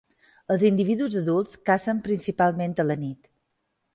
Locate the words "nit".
3.05-3.33